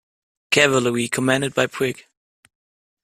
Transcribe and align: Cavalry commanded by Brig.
Cavalry 0.49 1.07
commanded 1.09 1.53
by 1.53 1.67
Brig. 1.67 2.07